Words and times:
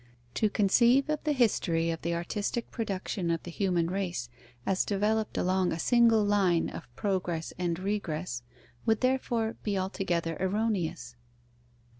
To 0.33 0.49
conceive 0.49 1.11
of 1.11 1.23
the 1.25 1.31
history 1.31 1.91
of 1.91 2.01
the 2.01 2.15
artistic 2.15 2.71
production 2.71 3.29
of 3.29 3.43
the 3.43 3.51
human 3.51 3.85
race 3.91 4.29
as 4.65 4.83
developed 4.83 5.37
along 5.37 5.71
a 5.71 5.77
single 5.77 6.25
line 6.25 6.69
of 6.71 6.87
progress 6.95 7.53
and 7.59 7.77
regress, 7.77 8.41
would 8.83 9.01
therefore 9.01 9.57
be 9.61 9.77
altogether 9.77 10.37
erroneous. 10.39 11.15